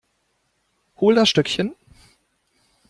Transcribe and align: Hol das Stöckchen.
Hol 0.95 1.13
das 1.13 1.29
Stöckchen. 1.29 1.75